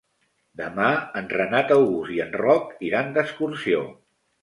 Demà 0.61 0.87
en 1.21 1.29
Renat 1.35 1.75
August 1.77 2.17
i 2.17 2.19
en 2.27 2.35
Roc 2.43 2.75
iran 2.91 3.17
d'excursió. 3.19 3.89